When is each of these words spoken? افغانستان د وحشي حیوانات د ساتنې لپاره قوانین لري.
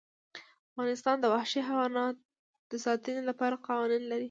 افغانستان 0.71 1.15
د 1.19 1.25
وحشي 1.33 1.61
حیوانات 1.69 2.15
د 2.71 2.73
ساتنې 2.85 3.21
لپاره 3.29 3.55
قوانین 3.67 4.03
لري. 4.11 4.19